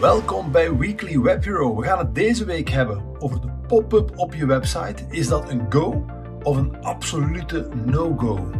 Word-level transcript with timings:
Welkom 0.00 0.52
bij 0.52 0.76
Weekly 0.76 1.20
Web. 1.20 1.44
We 1.44 1.82
gaan 1.82 1.98
het 1.98 2.14
deze 2.14 2.44
week 2.44 2.68
hebben 2.68 3.20
over 3.22 3.40
de 3.40 3.50
pop-up 3.66 4.18
op 4.18 4.34
je 4.34 4.46
website. 4.46 5.06
Is 5.10 5.28
dat 5.28 5.50
een 5.50 5.72
go 5.72 6.04
of 6.42 6.56
een 6.56 6.76
absolute 6.76 7.68
no-go? 7.84 8.50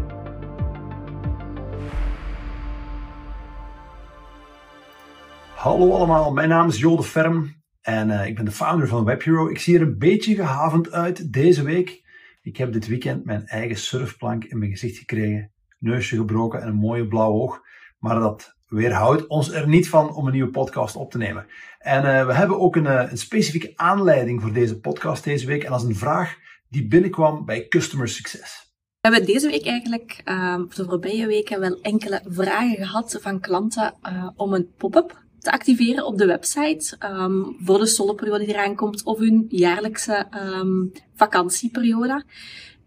Hallo 5.54 5.92
allemaal, 5.92 6.33
mijn 6.33 6.49
naam 6.49 6.69
is 6.69 6.78
Jode 6.78 7.03
Ferm 7.03 7.62
en 7.80 8.08
uh, 8.08 8.26
ik 8.26 8.34
ben 8.34 8.44
de 8.44 8.50
founder 8.50 8.88
van 8.88 9.04
Web. 9.04 9.22
Ik 9.22 9.58
zie 9.58 9.76
er 9.76 9.82
een 9.82 9.98
beetje 9.98 10.34
gehavend 10.34 10.92
uit 10.92 11.32
deze 11.32 11.62
week. 11.62 12.04
Ik 12.42 12.56
heb 12.56 12.72
dit 12.72 12.87
weekend 12.87 13.24
mijn 13.24 13.46
eigen 13.46 13.76
surfplank 13.76 14.44
in 14.44 14.58
mijn 14.58 14.71
gezicht 14.71 14.98
gekregen, 14.98 15.53
neusje 15.78 16.16
gebroken 16.16 16.62
en 16.62 16.68
een 16.68 16.74
mooie 16.74 17.09
blauw 17.09 17.32
oog. 17.32 17.60
Maar 17.98 18.20
dat 18.20 18.55
weerhoudt 18.69 19.27
ons 19.27 19.51
er 19.51 19.69
niet 19.69 19.88
van 19.88 20.14
om 20.14 20.27
een 20.27 20.33
nieuwe 20.33 20.51
podcast 20.51 20.96
op 20.96 21.10
te 21.10 21.19
nemen. 21.19 21.46
En 21.78 22.05
uh, 22.05 22.27
we 22.27 22.33
hebben 22.33 22.61
ook 22.61 22.77
een, 22.77 22.84
uh, 22.84 23.11
een, 23.11 23.19
specifieke 23.19 23.73
aanleiding 23.77 24.42
voor 24.42 24.52
deze 24.52 24.80
podcast 24.80 25.25
deze 25.25 25.47
week. 25.47 25.65
En 25.65 25.70
dat 25.70 25.80
is 25.80 25.87
een 25.87 25.97
vraag 25.97 26.37
die 26.69 26.87
binnenkwam 26.87 27.45
bij 27.45 27.69
Customer 27.69 28.09
Success. 28.09 28.75
We 29.01 29.12
hebben 29.12 29.33
deze 29.33 29.51
week 29.51 29.66
eigenlijk, 29.66 30.23
uh, 30.25 30.61
de 30.75 30.84
voorbije 30.84 31.27
weken, 31.27 31.61
wel 31.61 31.80
enkele 31.80 32.20
vragen 32.29 32.77
gehad 32.77 33.19
van 33.20 33.41
klanten 33.41 33.95
uh, 34.02 34.29
om 34.37 34.52
een 34.52 34.69
pop-up 34.77 35.25
te 35.47 35.53
activeren 35.53 36.06
op 36.06 36.19
de 36.19 36.27
website 36.27 36.97
um, 37.01 37.56
voor 37.59 37.78
de 37.78 37.87
soloperiode 37.87 38.45
die 38.45 38.55
eraan 38.55 38.75
komt 38.75 39.05
of 39.05 39.19
hun 39.19 39.47
jaarlijkse 39.48 40.27
um, 40.34 40.92
vakantieperiode. 41.14 42.25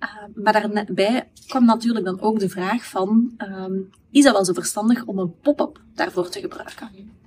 Uh, 0.03 0.44
maar 0.44 0.53
daarbij 0.53 1.30
kwam 1.48 1.66
natuurlijk 1.66 2.05
dan 2.05 2.21
ook 2.21 2.39
de 2.39 2.49
vraag 2.49 2.85
van, 2.85 3.34
um, 3.38 3.89
is 4.12 4.23
het 4.23 4.34
wel 4.34 4.45
zo 4.45 4.53
verstandig 4.53 5.05
om 5.05 5.20
een 5.20 5.39
pop-up 5.41 5.81
daarvoor 5.94 6.30
te 6.30 6.39
gebruiken? 6.39 7.17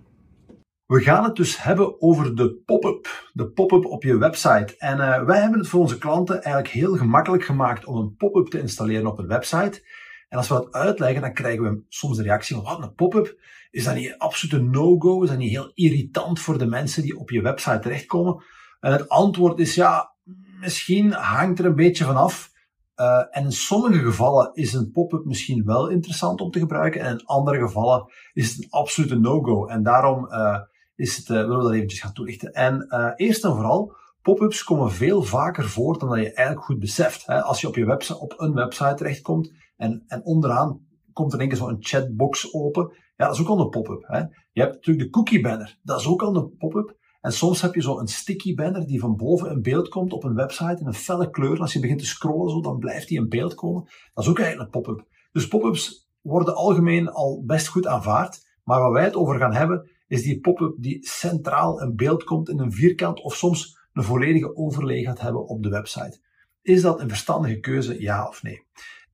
We 0.87 1.01
gaan 1.01 1.25
het 1.25 1.37
dus 1.37 1.62
hebben 1.62 2.03
over 2.03 2.37
de 2.37 2.55
pop-up, 2.65 3.31
de 3.33 3.51
pop-up 3.51 3.85
op 3.85 4.03
je 4.03 4.19
website. 4.19 4.75
En 4.79 4.98
uh, 4.98 5.25
wij 5.25 5.41
hebben 5.41 5.59
het 5.59 5.69
voor 5.69 5.81
onze 5.81 5.98
klanten 5.98 6.34
eigenlijk 6.42 6.75
heel 6.75 6.97
gemakkelijk 6.97 7.45
gemaakt 7.45 7.84
om 7.84 7.97
een 7.97 8.14
pop-up 8.17 8.47
te 8.47 8.61
installeren 8.61 9.07
op 9.07 9.19
een 9.19 9.27
website. 9.27 9.83
En 10.29 10.39
als 10.39 10.48
we 10.48 10.55
dat 10.55 10.73
uitleggen, 10.73 11.20
dan 11.20 11.34
krijgen 11.34 11.62
we 11.62 11.83
soms 11.89 12.17
de 12.17 12.23
reactie 12.23 12.57
van, 12.57 12.64
wat, 12.64 12.83
een 12.83 12.95
pop-up? 12.95 13.39
Is 13.70 13.84
dat 13.84 13.95
niet 13.95 14.09
een 14.09 14.19
absolute 14.19 14.62
no-go? 14.62 15.23
Is 15.23 15.29
dat 15.29 15.39
niet 15.39 15.51
heel 15.51 15.70
irritant 15.75 16.41
voor 16.41 16.59
de 16.59 16.67
mensen 16.67 17.03
die 17.03 17.19
op 17.19 17.31
je 17.31 17.42
website 17.42 17.79
terechtkomen? 17.79 18.42
En 18.81 18.92
het 18.92 19.09
antwoord 19.09 19.59
is, 19.59 19.75
ja, 19.75 20.14
misschien 20.61 21.12
hangt 21.12 21.59
er 21.59 21.64
een 21.64 21.75
beetje 21.75 22.05
vanaf. 22.05 22.52
Uh, 22.97 23.23
en 23.31 23.45
in 23.45 23.53
sommige 23.53 23.98
gevallen 23.98 24.51
is 24.53 24.73
een 24.73 24.91
pop-up 24.91 25.25
misschien 25.25 25.65
wel 25.65 25.89
interessant 25.89 26.41
om 26.41 26.51
te 26.51 26.59
gebruiken. 26.59 27.01
En 27.01 27.11
in 27.11 27.25
andere 27.25 27.59
gevallen 27.59 28.12
is 28.33 28.48
het 28.48 28.65
een 28.65 28.71
absolute 28.71 29.19
no-go. 29.19 29.67
En 29.67 29.83
daarom 29.83 30.27
uh, 30.33 30.59
is 30.95 31.17
het, 31.17 31.29
uh, 31.29 31.37
willen 31.37 31.57
we 31.57 31.63
dat 31.63 31.73
eventjes 31.73 32.01
gaan 32.01 32.13
toelichten. 32.13 32.53
En 32.53 32.87
eerst 33.17 33.45
en 33.45 33.55
vooral, 33.55 33.95
pop-ups 34.23 34.65
komen 34.65 34.91
veel 34.91 35.23
vaker 35.23 35.69
voor 35.69 35.98
dan 35.98 36.09
dat 36.09 36.19
je 36.19 36.33
eigenlijk 36.33 36.67
goed 36.67 36.79
beseft. 36.79 37.27
Hè. 37.27 37.43
Als 37.43 37.61
je 37.61 37.69
op, 37.69 37.77
je 37.77 37.85
website, 37.85 38.20
op 38.20 38.35
een 38.37 38.55
website 38.55 38.95
terechtkomt 38.95 39.53
en, 39.77 40.05
en 40.07 40.25
onderaan 40.25 40.81
komt 41.13 41.33
er 41.33 41.41
een 41.41 41.48
keer 41.48 41.57
zo'n 41.57 41.77
chatbox 41.79 42.55
open. 42.55 42.93
Ja, 43.17 43.27
dat 43.27 43.35
is 43.35 43.41
ook 43.41 43.48
al 43.48 43.61
een 43.61 43.69
pop-up. 43.69 44.31
Je 44.53 44.61
hebt 44.61 44.75
natuurlijk 44.75 45.05
de 45.05 45.11
cookie 45.11 45.41
banner. 45.41 45.79
Dat 45.83 46.01
is 46.01 46.07
ook 46.07 46.23
al 46.23 46.37
een 46.37 46.57
pop-up. 46.57 46.97
En 47.23 47.33
soms 47.33 47.61
heb 47.61 47.75
je 47.75 47.83
zo 47.83 47.98
een 47.98 48.09
sticky 48.09 48.55
banner 48.55 48.87
die 48.87 49.01
van 49.01 49.17
boven 49.17 49.51
een 49.51 49.62
beeld 49.62 49.89
komt 49.89 50.12
op 50.12 50.25
een 50.25 50.34
website 50.34 50.81
in 50.81 50.87
een 50.87 50.95
felle 50.95 51.31
kleur. 51.31 51.55
En 51.55 51.61
als 51.61 51.73
je 51.73 51.81
begint 51.81 51.98
te 51.98 52.06
scrollen 52.06 52.51
zo, 52.51 52.61
dan 52.61 52.79
blijft 52.79 53.09
die 53.09 53.19
in 53.19 53.29
beeld 53.29 53.55
komen. 53.55 53.83
Dat 54.14 54.25
is 54.25 54.31
ook 54.31 54.39
eigenlijk 54.39 54.75
een 54.75 54.83
pop-up. 54.83 55.06
Dus 55.33 55.48
pop-ups 55.48 56.11
worden 56.20 56.55
algemeen 56.55 57.09
al 57.09 57.42
best 57.47 57.67
goed 57.67 57.87
aanvaard. 57.87 58.51
Maar 58.64 58.81
waar 58.81 58.92
wij 58.92 59.05
het 59.05 59.14
over 59.14 59.39
gaan 59.39 59.55
hebben, 59.55 59.91
is 60.06 60.23
die 60.23 60.41
pop-up 60.41 60.75
die 60.79 61.06
centraal 61.06 61.81
een 61.81 61.97
beeld 61.97 62.25
komt 62.25 62.48
in 62.48 62.59
een 62.59 62.73
vierkant 62.73 63.20
of 63.20 63.36
soms 63.36 63.79
een 63.92 64.03
volledige 64.03 64.57
overlay 64.57 65.03
gaat 65.03 65.20
hebben 65.20 65.47
op 65.47 65.62
de 65.62 65.69
website. 65.69 66.20
Is 66.62 66.83
dat 66.83 67.01
een 67.01 67.09
verstandige 67.09 67.59
keuze, 67.59 68.01
ja 68.01 68.29
of 68.29 68.42
nee? 68.42 68.67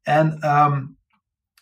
En 0.02 0.48
um, 0.48 0.98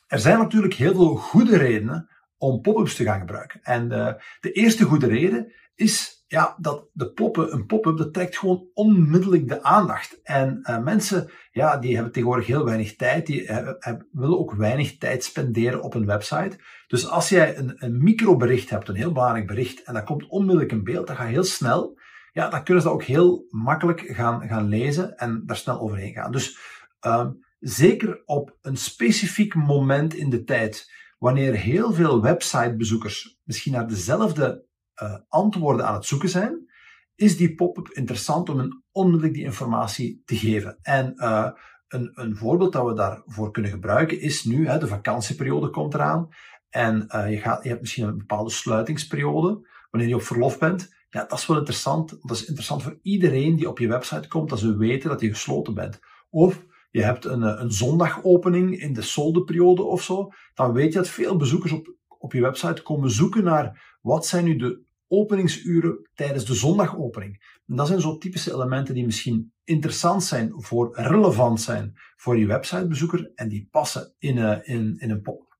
er 0.06 0.18
zijn 0.18 0.38
natuurlijk 0.38 0.74
heel 0.74 0.94
veel 0.94 1.16
goede 1.16 1.56
redenen 1.56 2.10
om 2.36 2.60
pop-ups 2.60 2.94
te 2.94 3.04
gaan 3.04 3.20
gebruiken. 3.20 3.60
En 3.62 3.88
de, 3.88 4.22
de 4.40 4.52
eerste 4.52 4.84
goede 4.84 5.06
reden 5.06 5.52
is 5.74 6.15
ja, 6.26 6.56
dat 6.58 6.88
de 6.92 7.12
poppen, 7.12 7.52
een 7.52 7.66
pop-up, 7.66 7.96
dat 7.96 8.12
trekt 8.12 8.38
gewoon 8.38 8.66
onmiddellijk 8.74 9.48
de 9.48 9.62
aandacht. 9.62 10.20
En 10.22 10.58
uh, 10.62 10.78
mensen, 10.78 11.30
ja, 11.50 11.76
die 11.76 11.94
hebben 11.94 12.12
tegenwoordig 12.12 12.46
heel 12.46 12.64
weinig 12.64 12.96
tijd, 12.96 13.26
die 13.26 13.46
hebben, 13.46 13.76
hebben, 13.78 14.08
willen 14.12 14.38
ook 14.38 14.52
weinig 14.52 14.98
tijd 14.98 15.24
spenderen 15.24 15.82
op 15.82 15.94
een 15.94 16.06
website. 16.06 16.58
Dus 16.86 17.08
als 17.08 17.28
jij 17.28 17.56
een, 17.58 17.74
een 17.76 18.02
microbericht 18.02 18.70
hebt, 18.70 18.88
een 18.88 18.94
heel 18.94 19.12
belangrijk 19.12 19.46
bericht, 19.46 19.82
en 19.82 19.94
dat 19.94 20.04
komt 20.04 20.28
onmiddellijk 20.28 20.72
in 20.72 20.84
beeld, 20.84 21.06
dat 21.06 21.16
gaat 21.16 21.28
heel 21.28 21.44
snel, 21.44 21.98
ja, 22.32 22.48
dan 22.48 22.64
kunnen 22.64 22.82
ze 22.82 22.88
dat 22.88 22.96
ook 22.96 23.04
heel 23.04 23.46
makkelijk 23.48 24.00
gaan, 24.00 24.48
gaan 24.48 24.68
lezen 24.68 25.16
en 25.16 25.42
daar 25.46 25.56
snel 25.56 25.80
overheen 25.80 26.12
gaan. 26.12 26.32
Dus 26.32 26.58
um, 27.00 27.44
zeker 27.58 28.22
op 28.24 28.58
een 28.62 28.76
specifiek 28.76 29.54
moment 29.54 30.14
in 30.14 30.30
de 30.30 30.44
tijd, 30.44 30.92
wanneer 31.18 31.54
heel 31.54 31.92
veel 31.92 32.22
websitebezoekers 32.22 33.38
misschien 33.44 33.72
naar 33.72 33.88
dezelfde 33.88 34.65
uh, 35.02 35.14
antwoorden 35.28 35.86
aan 35.86 35.94
het 35.94 36.04
zoeken 36.04 36.28
zijn, 36.28 36.66
is 37.14 37.36
die 37.36 37.54
pop-up 37.54 37.88
interessant 37.88 38.48
om 38.48 38.58
een 38.58 38.82
onmiddellijk 38.92 39.34
die 39.34 39.44
informatie 39.44 40.22
te 40.24 40.36
geven. 40.36 40.78
En 40.82 41.12
uh, 41.16 41.48
een, 41.88 42.10
een, 42.14 42.36
voorbeeld 42.36 42.72
dat 42.72 42.86
we 42.86 42.94
daarvoor 42.94 43.50
kunnen 43.50 43.70
gebruiken 43.70 44.20
is 44.20 44.44
nu, 44.44 44.68
hè, 44.68 44.78
de 44.78 44.86
vakantieperiode 44.86 45.70
komt 45.70 45.94
eraan. 45.94 46.28
En 46.68 47.04
uh, 47.08 47.30
je, 47.30 47.38
gaat, 47.38 47.62
je 47.62 47.68
hebt 47.68 47.80
misschien 47.80 48.06
een 48.06 48.18
bepaalde 48.18 48.50
sluitingsperiode, 48.50 49.68
wanneer 49.90 50.08
je 50.08 50.14
op 50.14 50.22
verlof 50.22 50.58
bent. 50.58 50.94
Ja, 51.10 51.24
dat 51.24 51.38
is 51.38 51.46
wel 51.46 51.56
interessant. 51.56 52.10
Dat 52.20 52.36
is 52.36 52.44
interessant 52.44 52.82
voor 52.82 52.98
iedereen 53.02 53.56
die 53.56 53.68
op 53.68 53.78
je 53.78 53.88
website 53.88 54.28
komt, 54.28 54.48
dat 54.50 54.58
ze 54.58 54.76
weten 54.76 55.10
dat 55.10 55.20
je 55.20 55.28
gesloten 55.28 55.74
bent. 55.74 56.00
Of 56.30 56.64
je 56.90 57.02
hebt 57.02 57.24
een, 57.24 57.42
een 57.42 57.72
zondagopening 57.72 58.80
in 58.80 58.92
de 58.92 59.02
soldeperiode 59.02 59.82
of 59.82 60.02
zo, 60.02 60.30
dan 60.54 60.72
weet 60.72 60.92
je 60.92 60.98
dat 60.98 61.08
veel 61.08 61.36
bezoekers 61.36 61.72
op, 61.72 61.94
op 62.18 62.32
je 62.32 62.40
website 62.40 62.82
komen 62.82 63.10
zoeken 63.10 63.44
naar 63.44 63.96
wat 64.00 64.26
zijn 64.26 64.44
nu 64.44 64.56
de 64.56 64.85
openingsuren 65.08 66.08
tijdens 66.14 66.44
de 66.44 66.54
zondagopening. 66.54 67.60
En 67.66 67.76
dat 67.76 67.86
zijn 67.86 68.00
zo 68.00 68.18
typische 68.18 68.52
elementen 68.52 68.94
die 68.94 69.04
misschien 69.04 69.52
interessant 69.64 70.24
zijn 70.24 70.52
voor, 70.56 70.90
relevant 70.92 71.60
zijn 71.60 71.92
voor 72.16 72.38
je 72.38 72.46
websitebezoeker 72.46 73.32
en 73.34 73.48
die 73.48 73.68
passen 73.70 74.14
in, 74.18 74.36
uh, 74.36 74.58
in, 74.62 74.94
in 74.98 75.10
een 75.10 75.22
pop. 75.22 75.56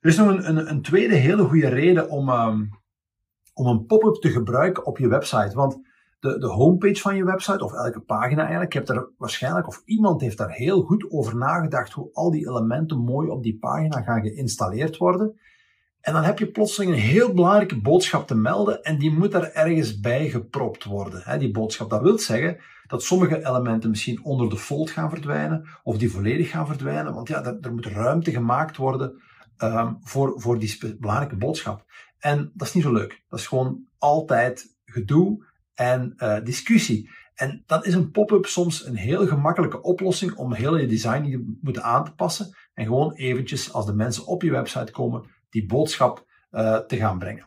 Er 0.00 0.10
is 0.10 0.16
nog 0.16 0.28
een, 0.28 0.48
een, 0.48 0.70
een 0.70 0.82
tweede 0.82 1.14
hele 1.14 1.44
goede 1.44 1.68
reden 1.68 2.10
om, 2.10 2.28
um, 2.28 2.68
om 3.54 3.66
een 3.66 3.86
pop-up 3.86 4.14
te 4.14 4.30
gebruiken 4.30 4.86
op 4.86 4.98
je 4.98 5.08
website. 5.08 5.54
Want 5.54 5.80
de, 6.20 6.38
de 6.38 6.46
homepage 6.46 7.00
van 7.00 7.16
je 7.16 7.24
website, 7.24 7.64
of 7.64 7.72
elke 7.72 8.00
pagina 8.00 8.40
eigenlijk, 8.40 8.72
je 8.72 8.78
hebt 8.78 8.90
er 8.90 9.10
waarschijnlijk, 9.18 9.66
of 9.66 9.82
iemand 9.84 10.20
heeft 10.20 10.38
daar 10.38 10.50
heel 10.50 10.82
goed 10.82 11.10
over 11.10 11.36
nagedacht 11.36 11.92
hoe 11.92 12.10
al 12.12 12.30
die 12.30 12.48
elementen 12.48 12.98
mooi 12.98 13.28
op 13.28 13.42
die 13.42 13.58
pagina 13.58 14.02
gaan 14.02 14.22
geïnstalleerd 14.22 14.96
worden. 14.96 15.40
En 16.04 16.12
dan 16.12 16.22
heb 16.22 16.38
je 16.38 16.50
plotseling 16.50 16.92
een 16.92 16.98
heel 16.98 17.34
belangrijke 17.34 17.80
boodschap 17.80 18.26
te 18.26 18.34
melden 18.34 18.82
en 18.82 18.98
die 18.98 19.10
moet 19.10 19.32
daar 19.32 19.50
ergens 19.52 20.00
bij 20.00 20.28
gepropt 20.28 20.84
worden. 20.84 21.38
Die 21.38 21.50
boodschap, 21.50 21.90
dat 21.90 22.02
wil 22.02 22.18
zeggen 22.18 22.60
dat 22.86 23.02
sommige 23.02 23.46
elementen 23.46 23.90
misschien 23.90 24.24
onder 24.24 24.48
de 24.48 24.56
fold 24.56 24.90
gaan 24.90 25.10
verdwijnen 25.10 25.68
of 25.82 25.98
die 25.98 26.10
volledig 26.10 26.50
gaan 26.50 26.66
verdwijnen, 26.66 27.14
want 27.14 27.28
ja, 27.28 27.44
er 27.60 27.72
moet 27.72 27.86
ruimte 27.86 28.30
gemaakt 28.30 28.76
worden 28.76 29.22
um, 29.58 29.98
voor, 30.02 30.40
voor 30.40 30.58
die 30.58 30.96
belangrijke 30.98 31.36
boodschap. 31.36 31.84
En 32.18 32.50
dat 32.54 32.66
is 32.66 32.74
niet 32.74 32.84
zo 32.84 32.92
leuk. 32.92 33.22
Dat 33.28 33.38
is 33.38 33.46
gewoon 33.46 33.86
altijd 33.98 34.76
gedoe 34.84 35.46
en 35.74 36.14
uh, 36.16 36.36
discussie. 36.42 37.10
En 37.34 37.62
dan 37.66 37.84
is 37.84 37.94
een 37.94 38.10
pop-up 38.10 38.46
soms 38.46 38.86
een 38.86 38.96
heel 38.96 39.26
gemakkelijke 39.26 39.82
oplossing 39.82 40.34
om 40.34 40.52
heel 40.52 40.76
je 40.76 40.86
design 40.86 41.22
niet 41.22 41.32
te 41.32 41.58
moeten 41.60 41.82
aan 41.82 42.04
te 42.04 42.14
passen 42.14 42.56
en 42.74 42.84
gewoon 42.84 43.12
eventjes 43.12 43.72
als 43.72 43.86
de 43.86 43.94
mensen 43.94 44.26
op 44.26 44.42
je 44.42 44.50
website 44.50 44.92
komen 44.92 45.32
die 45.54 45.66
boodschap 45.66 46.26
uh, 46.50 46.76
te 46.76 46.96
gaan 46.96 47.18
brengen. 47.18 47.46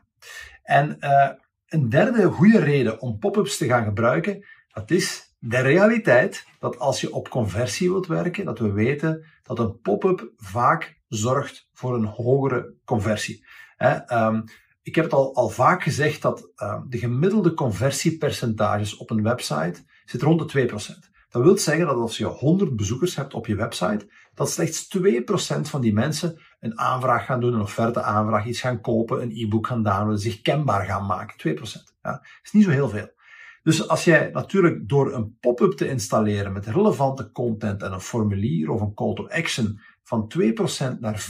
En 0.63 0.97
uh, 0.99 1.29
een 1.67 1.89
derde 1.89 2.23
goede 2.23 2.59
reden 2.59 3.01
om 3.01 3.19
pop-ups 3.19 3.57
te 3.57 3.65
gaan 3.65 3.83
gebruiken, 3.83 4.45
dat 4.67 4.91
is 4.91 5.35
de 5.39 5.59
realiteit 5.59 6.45
dat 6.59 6.79
als 6.79 7.01
je 7.01 7.13
op 7.13 7.29
conversie 7.29 7.89
wilt 7.89 8.07
werken, 8.07 8.45
dat 8.45 8.59
we 8.59 8.71
weten 8.71 9.25
dat 9.43 9.59
een 9.59 9.79
pop-up 9.79 10.31
vaak 10.37 10.99
zorgt 11.07 11.69
voor 11.73 11.95
een 11.95 12.05
hogere 12.05 12.73
conversie. 12.85 13.45
um, 14.11 14.43
ik 14.81 14.95
heb 14.95 15.03
het 15.03 15.13
al, 15.13 15.35
al 15.35 15.49
vaak 15.49 15.83
gezegd 15.83 16.21
dat 16.21 16.51
um, 16.55 16.85
de 16.89 16.97
gemiddelde 16.97 17.53
conversiepercentages 17.53 18.97
op 18.97 19.09
een 19.09 19.23
website 19.23 19.85
zit 20.05 20.21
rond 20.21 20.51
de 20.51 20.69
2%. 21.05 21.06
Dat 21.29 21.43
wil 21.43 21.57
zeggen 21.57 21.85
dat 21.85 21.95
als 21.95 22.17
je 22.17 22.25
100 22.25 22.75
bezoekers 22.75 23.15
hebt 23.15 23.33
op 23.33 23.47
je 23.47 23.55
website, 23.55 24.09
dat 24.33 24.51
slechts 24.51 24.97
2% 24.97 25.01
van 25.61 25.81
die 25.81 25.93
mensen 25.93 26.41
een 26.59 26.79
aanvraag 26.79 27.25
gaan 27.25 27.39
doen, 27.39 27.53
een 27.53 27.61
offerte 27.61 28.01
aanvraag, 28.01 28.45
iets 28.45 28.61
gaan 28.61 28.81
kopen, 28.81 29.21
een 29.21 29.31
e-book 29.35 29.67
gaan 29.67 29.83
downloaden, 29.83 30.19
zich 30.19 30.41
kenbaar 30.41 30.85
gaan 30.85 31.05
maken. 31.05 31.55
2%. 31.55 31.61
Ja, 32.01 32.11
dat 32.11 32.21
is 32.43 32.51
niet 32.51 32.63
zo 32.63 32.69
heel 32.69 32.89
veel. 32.89 33.15
Dus 33.63 33.87
als 33.87 34.03
jij 34.03 34.29
natuurlijk 34.33 34.89
door 34.89 35.13
een 35.13 35.37
pop-up 35.39 35.71
te 35.71 35.89
installeren 35.89 36.53
met 36.53 36.65
relevante 36.65 37.31
content 37.31 37.83
en 37.83 37.91
een 37.91 38.01
formulier 38.01 38.69
of 38.69 38.81
een 38.81 38.93
call 38.93 39.13
to 39.13 39.27
action 39.27 39.79
van 40.03 40.31
2% 40.95 40.99
naar 40.99 41.27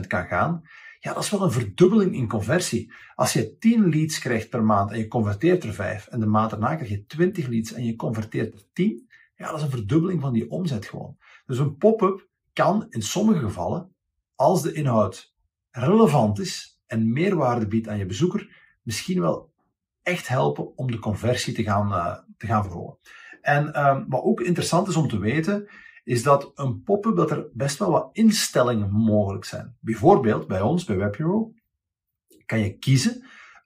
4% 0.00 0.06
kan 0.06 0.26
gaan, 0.26 0.62
Ja, 1.04 1.12
dat 1.12 1.22
is 1.22 1.30
wel 1.30 1.42
een 1.42 1.52
verdubbeling 1.52 2.14
in 2.14 2.28
conversie. 2.28 2.92
Als 3.14 3.32
je 3.32 3.56
10 3.58 3.88
leads 3.88 4.18
krijgt 4.18 4.48
per 4.48 4.64
maand 4.64 4.90
en 4.90 4.98
je 4.98 5.08
converteert 5.08 5.64
er 5.64 5.72
5 5.72 6.06
en 6.06 6.20
de 6.20 6.26
maand 6.26 6.50
daarna 6.50 6.74
krijg 6.74 6.90
je 6.90 7.06
20 7.06 7.46
leads 7.46 7.72
en 7.72 7.84
je 7.84 7.96
converteert 7.96 8.54
er 8.54 8.62
10, 8.72 9.08
ja, 9.42 9.48
dat 9.48 9.58
is 9.58 9.64
een 9.64 9.70
verdubbeling 9.70 10.20
van 10.20 10.32
die 10.32 10.50
omzet 10.50 10.86
gewoon. 10.86 11.16
Dus 11.46 11.58
een 11.58 11.76
pop-up 11.76 12.28
kan 12.52 12.86
in 12.88 13.02
sommige 13.02 13.38
gevallen, 13.38 13.94
als 14.34 14.62
de 14.62 14.72
inhoud 14.72 15.34
relevant 15.70 16.38
is 16.38 16.80
en 16.86 17.12
meerwaarde 17.12 17.66
biedt 17.66 17.88
aan 17.88 17.98
je 17.98 18.06
bezoeker, 18.06 18.56
misschien 18.82 19.20
wel 19.20 19.52
echt 20.02 20.28
helpen 20.28 20.76
om 20.76 20.90
de 20.90 20.98
conversie 20.98 21.54
te 21.54 21.62
gaan, 21.62 21.92
uh, 21.92 22.18
te 22.36 22.46
gaan 22.46 22.62
verhogen. 22.62 22.98
En 23.40 23.86
um, 23.86 24.04
wat 24.08 24.22
ook 24.22 24.40
interessant 24.40 24.88
is 24.88 24.96
om 24.96 25.08
te 25.08 25.18
weten, 25.18 25.68
is 26.04 26.22
dat 26.22 26.52
een 26.54 26.82
pop-up 26.82 27.16
dat 27.16 27.30
er 27.30 27.48
best 27.52 27.78
wel 27.78 27.90
wat 27.90 28.08
instellingen 28.12 28.90
mogelijk 28.92 29.44
zijn. 29.44 29.76
Bijvoorbeeld 29.80 30.46
bij 30.46 30.60
ons, 30.60 30.84
bij 30.84 30.96
WebHero, 30.96 31.52
kan 32.46 32.58
je 32.58 32.78
kiezen 32.78 33.24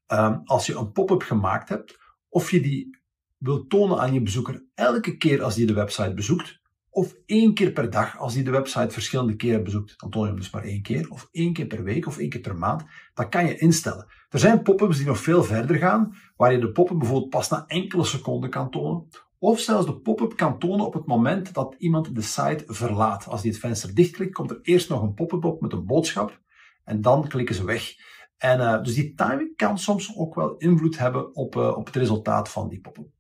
um, 0.09 0.41
als 0.45 0.67
je 0.67 0.75
een 0.75 0.93
pop-up 0.93 1.23
gemaakt 1.23 1.69
hebt, 1.69 1.99
of 2.29 2.51
je 2.51 2.61
die 2.61 2.99
wil 3.39 3.67
tonen 3.67 3.99
aan 3.99 4.13
je 4.13 4.23
bezoeker 4.23 4.65
elke 4.75 5.17
keer 5.17 5.43
als 5.43 5.55
die 5.55 5.67
de 5.67 5.75
website 5.75 6.15
bezoekt, 6.15 6.61
of 6.91 7.15
één 7.27 7.55
keer 7.55 7.73
per 7.73 7.91
dag 7.91 8.19
als 8.19 8.35
die 8.35 8.45
de 8.45 8.51
website 8.51 8.91
verschillende 8.91 9.37
keren 9.37 9.65
bezoekt. 9.65 9.95
Dan 9.97 10.11
toon 10.11 10.23
je 10.23 10.29
hem 10.29 10.39
dus 10.39 10.51
maar 10.51 10.65
één 10.65 10.83
keer, 10.83 11.11
of 11.11 11.29
één 11.31 11.53
keer 11.53 11.67
per 11.67 11.83
week, 11.83 12.07
of 12.07 12.19
één 12.19 12.29
keer 12.29 12.41
per 12.41 12.57
maand. 12.57 12.85
Dat 13.15 13.29
kan 13.29 13.47
je 13.47 13.59
instellen. 13.59 14.07
Er 14.29 14.39
zijn 14.39 14.63
pop-ups 14.63 14.97
die 14.97 15.07
nog 15.07 15.19
veel 15.19 15.45
verder 15.45 15.77
gaan, 15.77 16.17
waar 16.37 16.53
je 16.53 16.59
de 16.59 16.73
pop-up 16.73 16.99
bijvoorbeeld 16.99 17.31
pas 17.31 17.49
na 17.49 17.65
enkele 17.67 18.05
seconden 18.05 18.51
kan 18.51 18.71
tonen, 18.71 19.09
of 19.39 19.61
zelfs 19.61 19.87
de 19.87 20.01
pop-up 20.01 20.37
kan 20.37 20.59
tonen 20.59 20.87
op 20.87 20.95
het 20.95 21.07
moment 21.07 21.55
dat 21.55 21.75
iemand 21.79 22.15
de 22.15 22.23
site 22.23 22.65
verlaat. 22.67 23.27
Als 23.27 23.43
die 23.43 23.51
het 23.51 23.61
venster 23.61 23.95
dichtklikt, 23.95 24.35
komt 24.35 24.51
er 24.51 24.59
eerst 24.63 24.89
nog 24.89 25.03
een 25.03 25.15
pop-up 25.15 25.45
op 25.45 25.61
met 25.61 25.73
een 25.73 25.87
boodschap, 25.87 26.41
en 26.85 27.01
dan 27.01 27.29
klikken 27.29 27.55
ze 27.55 27.65
weg. 27.65 27.95
En 28.37 28.61
uh, 28.61 28.83
dus 28.83 28.95
die 28.95 29.15
timing 29.15 29.57
kan 29.57 29.79
soms 29.79 30.17
ook 30.17 30.35
wel 30.35 30.57
invloed 30.57 30.99
hebben 30.99 31.35
op, 31.35 31.57
uh, 31.57 31.77
op 31.77 31.87
het 31.87 31.97
resultaat 31.97 32.49
van 32.49 32.69
die 32.69 32.81
pop-up. 32.81 33.16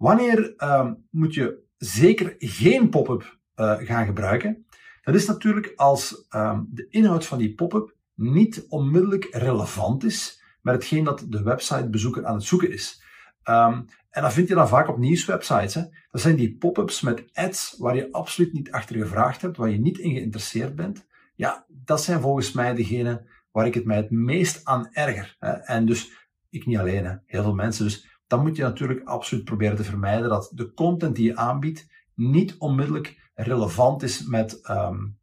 Wanneer 0.00 0.54
uh, 0.56 0.90
moet 1.10 1.34
je 1.34 1.62
zeker 1.76 2.34
geen 2.38 2.88
pop-up 2.88 3.38
uh, 3.56 3.76
gaan 3.78 4.06
gebruiken? 4.06 4.66
Dat 5.02 5.14
is 5.14 5.26
natuurlijk 5.26 5.72
als 5.76 6.26
um, 6.30 6.68
de 6.70 6.86
inhoud 6.88 7.26
van 7.26 7.38
die 7.38 7.54
pop-up 7.54 7.96
niet 8.14 8.66
onmiddellijk 8.68 9.28
relevant 9.30 10.04
is 10.04 10.42
met 10.62 10.74
hetgeen 10.74 11.04
dat 11.04 11.26
de 11.28 11.42
websitebezoeker 11.42 12.26
aan 12.26 12.34
het 12.34 12.44
zoeken 12.44 12.72
is. 12.72 13.02
Um, 13.44 13.84
en 14.10 14.22
dat 14.22 14.32
vind 14.32 14.48
je 14.48 14.54
dan 14.54 14.68
vaak 14.68 14.88
op 14.88 14.98
nieuwswebsites. 14.98 15.74
Hè. 15.74 15.82
Dat 16.10 16.20
zijn 16.20 16.36
die 16.36 16.56
pop-ups 16.56 17.00
met 17.00 17.24
ads 17.32 17.74
waar 17.78 17.96
je 17.96 18.12
absoluut 18.12 18.52
niet 18.52 18.72
achter 18.72 18.96
gevraagd 18.96 19.42
hebt, 19.42 19.56
waar 19.56 19.70
je 19.70 19.80
niet 19.80 19.98
in 19.98 20.12
geïnteresseerd 20.12 20.76
bent. 20.76 21.06
Ja, 21.34 21.66
dat 21.68 22.02
zijn 22.02 22.20
volgens 22.20 22.52
mij 22.52 22.74
degene 22.74 23.28
waar 23.50 23.66
ik 23.66 23.74
het 23.74 23.84
mij 23.84 23.96
het 23.96 24.10
meest 24.10 24.64
aan 24.64 24.88
erger. 24.92 25.36
Hè. 25.38 25.50
En 25.50 25.86
dus, 25.86 26.28
ik 26.50 26.66
niet 26.66 26.78
alleen, 26.78 27.04
hè. 27.04 27.14
heel 27.26 27.42
veel 27.42 27.54
mensen. 27.54 27.84
Dus 27.84 28.19
dan 28.30 28.42
moet 28.42 28.56
je 28.56 28.62
natuurlijk 28.62 29.08
absoluut 29.08 29.44
proberen 29.44 29.76
te 29.76 29.84
vermijden 29.84 30.28
dat 30.28 30.50
de 30.54 30.74
content 30.74 31.16
die 31.16 31.24
je 31.24 31.36
aanbiedt 31.36 31.86
niet 32.14 32.56
onmiddellijk 32.58 33.30
relevant 33.34 34.02
is 34.02 34.24
met, 34.24 34.70
um, 34.70 35.18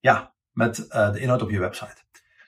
ja, 0.00 0.34
met 0.52 0.78
uh, 0.78 1.12
de 1.12 1.20
inhoud 1.20 1.42
op 1.42 1.50
je 1.50 1.58
website. 1.58 1.96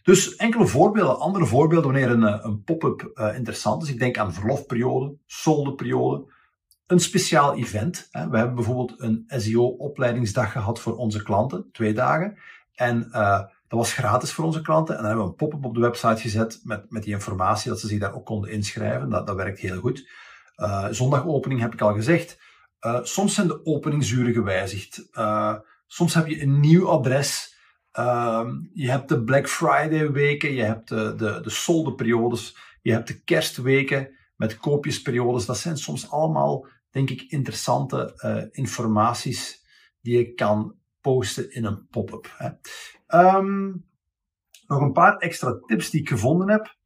Dus 0.02 0.36
enkele 0.36 0.66
voorbeelden, 0.66 1.18
andere 1.18 1.46
voorbeelden 1.46 1.92
wanneer 1.92 2.10
een, 2.10 2.24
eh, 2.24 2.38
een 2.42 2.62
pop-up 2.62 3.10
uh, 3.14 3.36
interessant 3.36 3.82
is. 3.82 3.88
Ik 3.88 3.98
denk 3.98 4.18
aan 4.18 4.32
verlofperiode, 4.32 5.16
soldeperiode, 5.26 6.32
een 6.86 7.00
speciaal 7.00 7.56
event. 7.56 8.08
Hè. 8.10 8.28
We 8.28 8.36
hebben 8.36 8.54
bijvoorbeeld 8.54 8.94
een 8.96 9.24
SEO-opleidingsdag 9.26 10.52
gehad 10.52 10.80
voor 10.80 10.96
onze 10.96 11.22
klanten, 11.22 11.68
twee 11.72 11.92
dagen. 11.94 12.38
En 12.74 13.08
uh, 13.12 13.42
dat 13.68 13.78
was 13.78 13.92
gratis 13.92 14.32
voor 14.32 14.44
onze 14.44 14.60
klanten. 14.60 14.94
En 14.94 15.00
dan 15.00 15.10
hebben 15.10 15.24
we 15.24 15.30
een 15.30 15.48
pop-up 15.48 15.64
op 15.64 15.74
de 15.74 15.80
website 15.80 16.20
gezet 16.20 16.60
met, 16.62 16.90
met 16.90 17.02
die 17.02 17.12
informatie 17.12 17.70
dat 17.70 17.80
ze 17.80 17.86
zich 17.86 17.98
daar 17.98 18.14
ook 18.14 18.26
konden 18.26 18.50
inschrijven. 18.50 19.10
Dat, 19.10 19.26
dat 19.26 19.36
werkt 19.36 19.58
heel 19.58 19.80
goed. 19.80 20.08
Uh, 20.56 20.86
zondagopening 20.90 21.60
heb 21.60 21.72
ik 21.72 21.80
al 21.80 21.94
gezegd. 21.94 22.40
Uh, 22.80 22.98
soms 23.02 23.34
zijn 23.34 23.46
de 23.46 23.66
openingsuren 23.66 24.32
gewijzigd. 24.32 25.08
Uh, 25.12 25.54
soms 25.86 26.14
heb 26.14 26.26
je 26.26 26.42
een 26.42 26.60
nieuw 26.60 26.88
adres. 26.88 27.56
Uh, 27.98 28.48
je 28.72 28.90
hebt 28.90 29.08
de 29.08 29.24
Black 29.24 29.48
Friday 29.48 30.12
weken, 30.12 30.54
je 30.54 30.62
hebt 30.62 30.88
de, 30.88 31.14
de, 31.16 31.40
de 31.40 32.52
je 32.82 32.92
hebt 32.92 33.06
de 33.06 33.22
kerstweken 33.22 34.16
met 34.36 34.56
koopjesperiodes. 34.56 35.46
Dat 35.46 35.58
zijn 35.58 35.76
soms 35.76 36.10
allemaal, 36.10 36.66
denk 36.90 37.10
ik, 37.10 37.22
interessante 37.22 38.48
informaties 38.52 39.64
die 40.00 40.18
je 40.18 40.34
kan 40.34 40.74
posten 41.00 41.54
in 41.54 41.64
een 41.64 41.86
pop-up. 41.90 42.26
Um, 43.08 43.86
nog 44.66 44.80
een 44.80 44.92
paar 44.92 45.16
extra 45.16 45.58
tips 45.66 45.90
die 45.90 46.00
ik 46.00 46.08
gevonden 46.08 46.50
heb. 46.50 46.76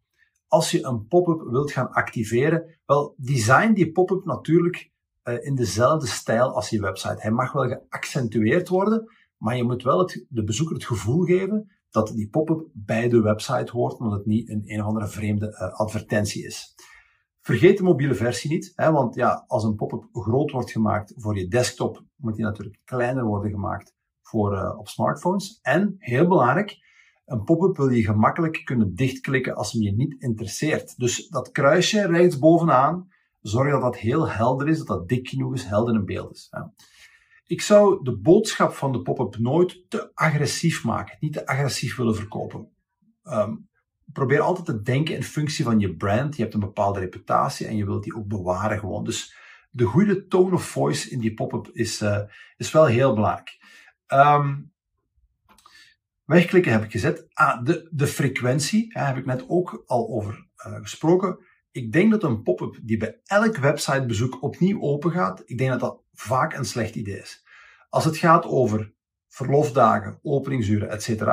Als 0.47 0.71
je 0.71 0.85
een 0.85 1.07
pop-up 1.07 1.51
wilt 1.51 1.73
gaan 1.73 1.91
activeren, 1.91 2.79
wel, 2.87 3.15
design 3.17 3.73
die 3.73 3.93
pop-up 3.93 4.25
natuurlijk 4.25 4.91
uh, 5.25 5.45
in 5.45 5.55
dezelfde 5.55 6.07
stijl 6.07 6.55
als 6.55 6.69
je 6.69 6.81
website. 6.81 7.17
Hij 7.19 7.31
mag 7.31 7.53
wel 7.53 7.69
geaccentueerd 7.69 8.69
worden, 8.69 9.13
maar 9.37 9.57
je 9.57 9.65
moet 9.65 9.83
wel 9.83 9.99
het, 9.99 10.27
de 10.29 10.45
bezoeker 10.45 10.75
het 10.75 10.85
gevoel 10.85 11.25
geven 11.25 11.71
dat 11.91 12.09
die 12.09 12.29
pop-up 12.29 12.69
bij 12.73 13.09
de 13.09 13.21
website 13.21 13.73
hoort, 13.73 13.99
omdat 13.99 14.19
het 14.19 14.27
niet 14.27 14.49
een 14.49 14.63
een 14.65 14.81
of 14.81 14.87
andere 14.87 15.09
vreemde 15.09 15.47
uh, 15.47 15.81
advertentie 15.81 16.47
is. 16.47 16.75
Vergeet 17.41 17.77
de 17.77 17.83
mobiele 17.83 18.15
versie 18.15 18.51
niet, 18.51 18.73
hè, 18.75 18.93
want 18.93 19.15
ja, 19.15 19.45
als 19.47 19.65
een 19.65 19.75
pop-up 19.75 20.09
groot 20.13 20.51
wordt 20.51 20.71
gemaakt 20.71 21.13
voor 21.17 21.39
je 21.39 21.49
desktop, 21.49 22.05
moet 22.17 22.37
die 22.37 22.45
natuurlijk 22.45 22.81
kleiner 22.85 23.25
worden 23.25 23.51
gemaakt 23.51 23.95
voor 24.33 24.55
uh, 24.55 24.79
op 24.79 24.89
smartphones. 24.89 25.59
En, 25.63 25.95
heel 25.99 26.29
belangrijk, 26.29 26.79
een 27.25 27.45
pop-up 27.45 27.77
wil 27.77 27.89
je 27.89 28.05
gemakkelijk 28.05 28.61
kunnen 28.65 28.95
dichtklikken 28.95 29.55
als 29.55 29.73
hem 29.73 29.83
je 29.83 29.93
niet 29.93 30.23
interesseert. 30.23 30.99
Dus 30.99 31.29
dat 31.29 31.51
kruisje 31.51 32.07
rechts 32.07 32.39
bovenaan, 32.39 33.09
zorg 33.41 33.71
dat 33.71 33.81
dat 33.81 33.97
heel 33.97 34.29
helder 34.29 34.69
is, 34.69 34.79
dat 34.79 34.87
dat 34.87 35.09
dik 35.09 35.29
genoeg 35.29 35.55
is, 35.55 35.65
helder 35.65 35.95
in 35.95 36.05
beeld 36.05 36.35
is. 36.35 36.51
Ik 37.47 37.61
zou 37.61 38.05
de 38.05 38.19
boodschap 38.19 38.73
van 38.73 38.93
de 38.93 39.03
pop-up 39.03 39.39
nooit 39.39 39.85
te 39.89 40.11
agressief 40.15 40.85
maken, 40.85 41.17
niet 41.21 41.33
te 41.33 41.47
agressief 41.47 41.97
willen 41.97 42.15
verkopen. 42.15 42.69
Um, 43.25 43.69
probeer 44.13 44.41
altijd 44.41 44.67
te 44.67 44.83
denken 44.83 45.15
in 45.15 45.23
functie 45.23 45.65
van 45.65 45.81
je 45.81 45.97
brand. 45.97 46.37
Je 46.37 46.43
hebt 46.43 46.55
een 46.55 46.61
bepaalde 46.61 47.01
reputatie 47.01 47.67
en 47.67 47.77
je 47.77 47.85
wilt 47.85 48.03
die 48.03 48.17
ook 48.17 48.27
bewaren 48.27 48.79
gewoon. 48.79 49.05
Dus 49.05 49.37
de 49.71 49.85
goede 49.85 50.27
tone 50.27 50.55
of 50.55 50.65
voice 50.65 51.11
in 51.11 51.19
die 51.19 51.35
pop-up 51.35 51.69
is, 51.73 52.03
uh, 52.03 52.19
is 52.57 52.73
wel 52.73 52.87
heel 52.87 53.15
belangrijk. 53.15 53.61
Um, 54.09 54.73
wegklikken 56.25 56.73
heb 56.73 56.85
ik 56.85 56.91
gezet. 56.91 57.27
Ah, 57.33 57.65
de, 57.65 57.89
de 57.91 58.07
frequentie 58.07 58.93
daar 58.95 59.07
heb 59.07 59.17
ik 59.17 59.27
net 59.27 59.45
ook 59.49 59.83
al 59.87 60.09
over 60.09 60.47
uh, 60.67 60.75
gesproken. 60.75 61.39
Ik 61.71 61.93
denk 61.93 62.11
dat 62.11 62.23
een 62.23 62.43
pop-up 62.43 62.79
die 62.83 62.97
bij 62.97 63.21
elk 63.25 63.57
websitebezoek 63.57 64.43
opnieuw 64.43 64.81
open 64.81 65.11
gaat, 65.11 65.43
ik 65.45 65.59
denk 65.59 65.71
dat 65.71 65.81
dat 65.81 66.03
vaak 66.13 66.55
een 66.55 66.65
slecht 66.65 66.95
idee 66.95 67.19
is. 67.19 67.45
Als 67.89 68.05
het 68.05 68.17
gaat 68.17 68.47
over 68.47 68.93
verlofdagen, 69.29 70.19
openingsuren, 70.23 70.91
etc. 70.91 71.25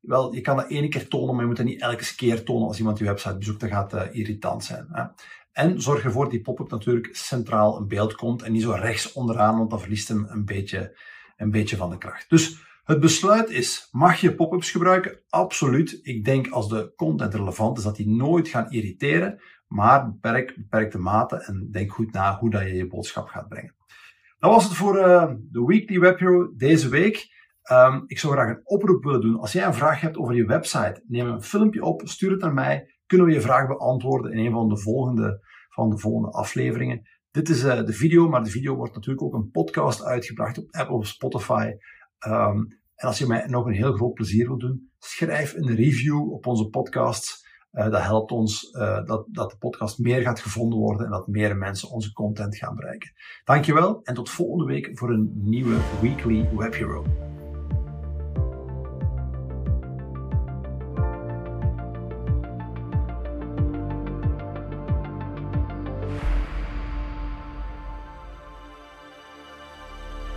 Wel, 0.00 0.34
je 0.34 0.40
kan 0.40 0.56
dat 0.56 0.68
ene 0.68 0.88
keer 0.88 1.08
tonen, 1.08 1.30
maar 1.30 1.40
je 1.40 1.46
moet 1.46 1.56
dat 1.56 1.66
niet 1.66 1.80
elke 1.80 2.14
keer 2.16 2.44
tonen 2.44 2.68
als 2.68 2.78
iemand 2.78 2.98
je 2.98 3.04
website 3.04 3.38
bezoekt. 3.38 3.60
Dat 3.60 3.70
gaat 3.70 3.94
uh, 3.94 4.02
irritant 4.10 4.64
zijn. 4.64 4.86
Hè? 4.90 5.04
En 5.52 5.82
zorg 5.82 6.04
ervoor 6.04 6.22
dat 6.22 6.32
die 6.32 6.40
pop-up 6.40 6.70
natuurlijk 6.70 7.08
centraal 7.12 7.78
in 7.78 7.88
beeld 7.88 8.14
komt 8.14 8.42
en 8.42 8.52
niet 8.52 8.62
zo 8.62 8.70
rechts 8.70 9.12
onderaan, 9.12 9.56
want 9.56 9.70
dan 9.70 9.80
verliest 9.80 10.08
hem 10.08 10.26
een 10.28 10.44
beetje 10.44 10.98
een 11.38 11.50
beetje 11.50 11.76
van 11.76 11.90
de 11.90 11.98
kracht. 11.98 12.30
Dus 12.30 12.66
het 12.84 13.00
besluit 13.00 13.50
is, 13.50 13.88
mag 13.92 14.20
je 14.20 14.34
pop-ups 14.34 14.70
gebruiken? 14.70 15.20
Absoluut. 15.28 15.98
Ik 16.02 16.24
denk 16.24 16.48
als 16.48 16.68
de 16.68 16.92
content 16.96 17.34
relevant 17.34 17.78
is, 17.78 17.84
dat 17.84 17.96
die 17.96 18.08
nooit 18.08 18.48
gaan 18.48 18.70
irriteren, 18.70 19.40
maar 19.66 20.10
beperk, 20.10 20.54
beperkte 20.56 20.98
mate 20.98 21.36
en 21.36 21.68
denk 21.70 21.92
goed 21.92 22.12
na 22.12 22.38
hoe 22.38 22.50
dat 22.50 22.62
je 22.62 22.74
je 22.74 22.86
boodschap 22.86 23.28
gaat 23.28 23.48
brengen. 23.48 23.74
Dat 24.38 24.50
was 24.50 24.64
het 24.64 24.74
voor 24.74 24.96
uh, 24.96 25.32
de 25.50 25.64
Weekly 25.64 26.00
Web 26.00 26.18
Hero 26.18 26.52
deze 26.56 26.88
week. 26.88 27.36
Um, 27.70 28.04
ik 28.06 28.18
zou 28.18 28.32
graag 28.32 28.48
een 28.48 28.60
oproep 28.64 29.04
willen 29.04 29.20
doen. 29.20 29.38
Als 29.38 29.52
jij 29.52 29.66
een 29.66 29.74
vraag 29.74 30.00
hebt 30.00 30.16
over 30.16 30.34
je 30.34 30.46
website, 30.46 31.02
neem 31.06 31.26
een 31.26 31.42
filmpje 31.42 31.82
op, 31.82 32.02
stuur 32.04 32.30
het 32.30 32.40
naar 32.40 32.54
mij. 32.54 32.98
Kunnen 33.06 33.26
we 33.26 33.32
je 33.32 33.40
vraag 33.40 33.66
beantwoorden 33.66 34.32
in 34.32 34.46
een 34.46 34.52
van 34.52 34.68
de 34.68 34.78
volgende, 34.78 35.40
van 35.68 35.90
de 35.90 35.98
volgende 35.98 36.30
afleveringen. 36.30 37.08
Dit 37.38 37.48
is 37.48 37.64
uh, 37.64 37.84
de 37.84 37.92
video, 37.92 38.28
maar 38.28 38.44
de 38.44 38.50
video 38.50 38.74
wordt 38.74 38.94
natuurlijk 38.94 39.22
ook 39.22 39.34
een 39.34 39.50
podcast 39.50 40.04
uitgebracht 40.04 40.58
op 40.58 40.66
Apple 40.70 40.96
of 40.96 41.06
Spotify. 41.06 41.70
Um, 42.26 42.66
en 42.94 43.08
als 43.08 43.18
je 43.18 43.26
mij 43.26 43.46
nog 43.46 43.66
een 43.66 43.72
heel 43.72 43.92
groot 43.92 44.14
plezier 44.14 44.46
wilt 44.46 44.60
doen, 44.60 44.90
schrijf 44.98 45.54
een 45.54 45.74
review 45.74 46.32
op 46.32 46.46
onze 46.46 46.68
podcasts. 46.68 47.46
Uh, 47.72 47.90
dat 47.90 48.02
helpt 48.02 48.30
ons 48.30 48.72
uh, 48.72 49.04
dat, 49.04 49.26
dat 49.30 49.50
de 49.50 49.56
podcast 49.58 49.98
meer 49.98 50.22
gaat 50.22 50.40
gevonden 50.40 50.78
worden 50.78 51.04
en 51.04 51.12
dat 51.12 51.26
meer 51.26 51.56
mensen 51.56 51.90
onze 51.90 52.12
content 52.12 52.56
gaan 52.56 52.74
bereiken. 52.74 53.12
Dankjewel 53.44 54.00
en 54.02 54.14
tot 54.14 54.30
volgende 54.30 54.64
week 54.64 54.90
voor 54.98 55.10
een 55.10 55.30
nieuwe 55.34 55.76
Weekly 56.00 56.48
Web 56.56 56.74
Hero. 56.74 57.04